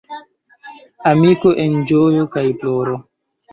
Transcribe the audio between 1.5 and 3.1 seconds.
en ĝojo kaj ploro.